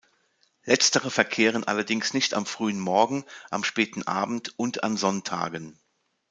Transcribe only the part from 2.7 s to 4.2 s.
Morgen, am späten